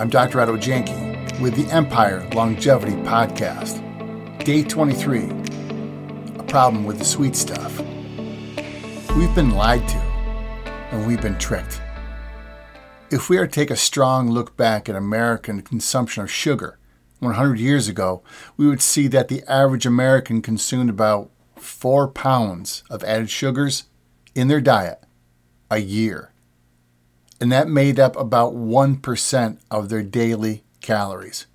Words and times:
I'm 0.00 0.08
Dr. 0.08 0.40
Otto 0.40 0.56
Janke 0.56 1.38
with 1.42 1.54
the 1.54 1.70
Empire 1.70 2.26
Longevity 2.32 2.92
Podcast. 3.02 3.84
Day 4.42 4.62
23 4.62 5.24
A 6.38 6.42
Problem 6.44 6.84
with 6.84 6.98
the 6.98 7.04
Sweet 7.04 7.36
Stuff. 7.36 7.78
We've 9.14 9.34
been 9.34 9.50
lied 9.50 9.86
to 9.86 9.98
and 10.90 11.06
we've 11.06 11.20
been 11.20 11.36
tricked. 11.36 11.82
If 13.10 13.28
we 13.28 13.36
are 13.36 13.46
to 13.46 13.52
take 13.52 13.70
a 13.70 13.76
strong 13.76 14.30
look 14.30 14.56
back 14.56 14.88
at 14.88 14.96
American 14.96 15.60
consumption 15.60 16.22
of 16.22 16.30
sugar 16.30 16.78
100 17.18 17.58
years 17.60 17.86
ago, 17.86 18.22
we 18.56 18.66
would 18.66 18.80
see 18.80 19.06
that 19.08 19.28
the 19.28 19.44
average 19.46 19.84
American 19.84 20.40
consumed 20.40 20.88
about 20.88 21.30
4 21.56 22.08
pounds 22.08 22.84
of 22.88 23.04
added 23.04 23.28
sugars 23.28 23.84
in 24.34 24.48
their 24.48 24.62
diet 24.62 25.04
a 25.70 25.76
year. 25.76 26.29
And 27.40 27.50
that 27.50 27.68
made 27.68 27.98
up 27.98 28.16
about 28.16 28.54
1% 28.54 29.58
of 29.70 29.88
their 29.88 30.02
daily 30.02 30.62
calories. 30.80 31.46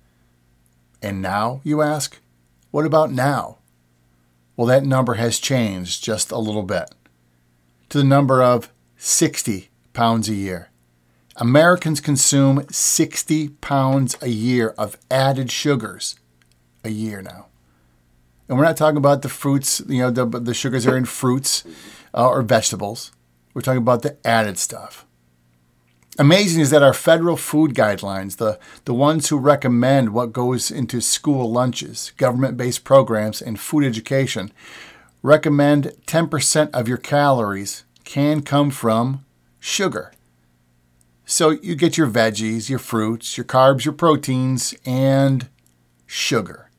And 1.00 1.22
now, 1.22 1.60
you 1.62 1.82
ask, 1.82 2.18
what 2.70 2.84
about 2.84 3.12
now? 3.12 3.58
Well, 4.56 4.66
that 4.66 4.84
number 4.84 5.14
has 5.14 5.38
changed 5.38 6.02
just 6.02 6.32
a 6.32 6.38
little 6.38 6.62
bit 6.62 6.94
to 7.90 7.98
the 7.98 8.04
number 8.04 8.42
of 8.42 8.72
60 8.96 9.68
pounds 9.92 10.28
a 10.28 10.34
year. 10.34 10.70
Americans 11.36 12.00
consume 12.00 12.66
60 12.70 13.50
pounds 13.60 14.16
a 14.22 14.28
year 14.28 14.74
of 14.78 14.98
added 15.10 15.50
sugars 15.50 16.16
a 16.82 16.88
year 16.88 17.22
now. 17.22 17.46
And 18.48 18.56
we're 18.56 18.64
not 18.64 18.76
talking 18.76 18.96
about 18.96 19.22
the 19.22 19.28
fruits, 19.28 19.82
you 19.88 20.00
know, 20.00 20.10
the, 20.10 20.24
the 20.26 20.54
sugars 20.54 20.86
are 20.86 20.96
in 20.96 21.04
fruits 21.04 21.64
uh, 22.14 22.28
or 22.28 22.42
vegetables. 22.42 23.12
We're 23.54 23.62
talking 23.62 23.78
about 23.78 24.02
the 24.02 24.16
added 24.26 24.58
stuff. 24.58 25.05
Amazing 26.18 26.62
is 26.62 26.70
that 26.70 26.82
our 26.82 26.94
federal 26.94 27.36
food 27.36 27.74
guidelines, 27.74 28.38
the, 28.38 28.58
the 28.86 28.94
ones 28.94 29.28
who 29.28 29.36
recommend 29.36 30.14
what 30.14 30.32
goes 30.32 30.70
into 30.70 31.02
school 31.02 31.50
lunches, 31.50 32.12
government 32.16 32.56
based 32.56 32.84
programs, 32.84 33.42
and 33.42 33.60
food 33.60 33.84
education, 33.84 34.50
recommend 35.22 35.92
10% 36.06 36.70
of 36.70 36.88
your 36.88 36.96
calories 36.96 37.84
can 38.04 38.40
come 38.40 38.70
from 38.70 39.26
sugar. 39.60 40.12
So 41.26 41.50
you 41.50 41.74
get 41.74 41.98
your 41.98 42.08
veggies, 42.08 42.70
your 42.70 42.78
fruits, 42.78 43.36
your 43.36 43.44
carbs, 43.44 43.84
your 43.84 43.92
proteins, 43.92 44.74
and 44.86 45.48
sugar. 46.06 46.70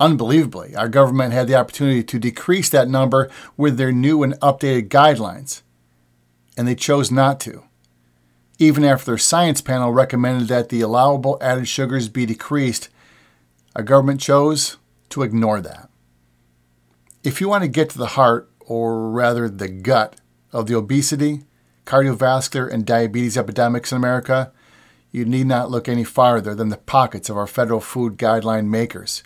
Unbelievably, 0.00 0.74
our 0.76 0.88
government 0.88 1.34
had 1.34 1.46
the 1.46 1.56
opportunity 1.56 2.02
to 2.02 2.18
decrease 2.18 2.70
that 2.70 2.88
number 2.88 3.30
with 3.56 3.76
their 3.76 3.92
new 3.92 4.22
and 4.22 4.34
updated 4.40 4.88
guidelines, 4.88 5.60
and 6.56 6.66
they 6.66 6.74
chose 6.74 7.10
not 7.10 7.38
to. 7.40 7.64
Even 8.58 8.84
after 8.84 9.06
their 9.06 9.18
science 9.18 9.60
panel 9.60 9.92
recommended 9.92 10.48
that 10.48 10.68
the 10.68 10.80
allowable 10.80 11.38
added 11.40 11.66
sugars 11.66 12.08
be 12.08 12.24
decreased, 12.24 12.88
our 13.74 13.82
government 13.82 14.20
chose 14.20 14.76
to 15.10 15.22
ignore 15.22 15.60
that. 15.60 15.90
If 17.24 17.40
you 17.40 17.48
want 17.48 17.62
to 17.62 17.68
get 17.68 17.90
to 17.90 17.98
the 17.98 18.08
heart, 18.08 18.50
or 18.60 19.10
rather 19.10 19.48
the 19.48 19.68
gut, 19.68 20.16
of 20.54 20.66
the 20.66 20.76
obesity, 20.76 21.42
cardiovascular, 21.84 22.72
and 22.72 22.86
diabetes 22.86 23.36
epidemics 23.36 23.90
in 23.90 23.96
America, 23.96 24.52
you 25.10 25.24
need 25.24 25.46
not 25.46 25.70
look 25.70 25.88
any 25.88 26.04
farther 26.04 26.54
than 26.54 26.68
the 26.68 26.76
pockets 26.76 27.28
of 27.28 27.36
our 27.36 27.46
federal 27.46 27.80
food 27.80 28.16
guideline 28.16 28.66
makers 28.66 29.22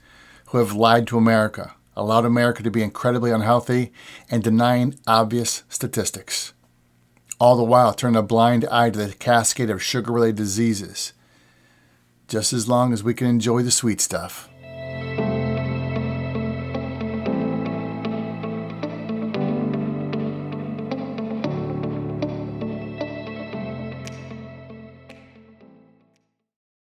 who 0.47 0.59
have 0.59 0.73
lied 0.73 1.07
to 1.07 1.19
America, 1.19 1.75
allowed 1.95 2.25
America 2.25 2.63
to 2.63 2.71
be 2.71 2.83
incredibly 2.83 3.31
unhealthy, 3.31 3.93
and 4.31 4.43
denying 4.43 4.99
obvious 5.07 5.65
statistics. 5.69 6.55
All 7.41 7.57
the 7.57 7.63
while, 7.63 7.95
turn 7.95 8.17
a 8.17 8.23
blind 8.23 8.65
eye 8.69 8.91
to 8.91 8.99
the 8.99 9.15
cascade 9.15 9.71
of 9.71 9.83
sugar 9.83 10.13
related 10.13 10.37
diseases, 10.37 11.13
just 12.27 12.53
as 12.53 12.69
long 12.69 12.93
as 12.93 13.05
we 13.05 13.15
can 13.15 13.29
enjoy 13.29 13.63
the 13.63 13.71
sweet 13.71 14.01
stuff. 14.01 14.49